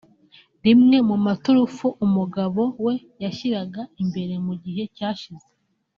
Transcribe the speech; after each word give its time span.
rimwe 0.65 0.97
mu 1.07 1.15
maturufu 1.25 1.87
umugabo 2.05 2.61
we 2.85 2.93
yashyiraga 3.23 3.81
imbere 4.03 4.33
mu 4.45 4.53
gihe 4.63 4.83
cyashize 4.95 5.47